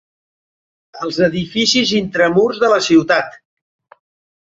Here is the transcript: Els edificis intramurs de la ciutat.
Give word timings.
Els 1.09 1.19
edificis 1.27 1.93
intramurs 2.01 2.65
de 2.67 2.73
la 2.75 2.83
ciutat. 2.91 3.41